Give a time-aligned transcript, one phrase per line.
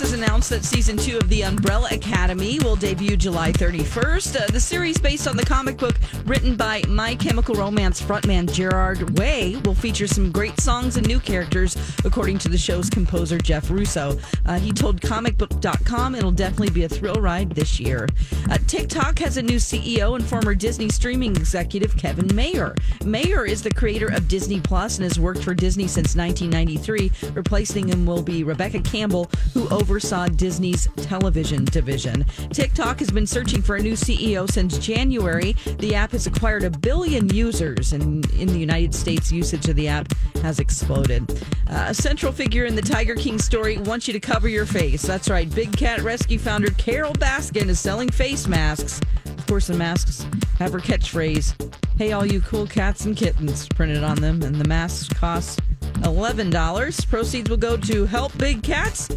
[0.00, 4.40] Has announced that season two of The Umbrella Academy will debut July 31st.
[4.40, 5.94] Uh, the series, based on the comic book
[6.24, 11.20] written by My Chemical Romance frontman Gerard Way, will feature some great songs and new
[11.20, 11.76] characters,
[12.06, 14.18] according to the show's composer Jeff Russo.
[14.46, 18.08] Uh, he told comicbook.com it'll definitely be a thrill ride this year.
[18.50, 22.74] Uh, TikTok has a new CEO and former Disney streaming executive Kevin Mayer.
[23.04, 27.12] Mayer is the creator of Disney Plus and has worked for Disney since 1993.
[27.34, 32.24] Replacing him will be Rebecca Campbell, who oversaw Disney's television division.
[32.52, 35.56] TikTok has been searching for a new CEO since January.
[35.78, 39.88] The app has acquired a billion users, and in the United States, usage of the
[39.88, 41.28] app has exploded.
[41.68, 45.02] Uh, a central figure in the Tiger King story wants you to cover your face.
[45.02, 45.52] That's right.
[45.52, 49.00] Big Cat Rescue founder Carol Baskin is selling face masks.
[49.26, 50.24] Of course, the masks
[50.60, 54.68] have her catchphrase, Hey, all you cool cats and kittens, printed on them, and the
[54.68, 55.60] masks cost
[56.02, 57.08] $11.
[57.08, 59.08] Proceeds will go to help big cats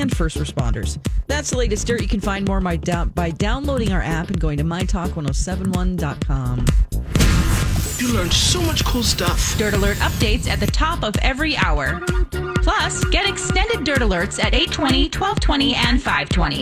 [0.00, 0.98] and first responders.
[1.26, 2.02] That's the latest dirt.
[2.02, 6.66] You can find more by, by downloading our app and going to mytalk1071.com.
[8.02, 9.56] You learned so much cool stuff.
[9.58, 12.00] Dirt Alert updates at the top of every hour.
[12.56, 16.56] Plus, get extended Dirt Alerts at 820, 1220, and 520.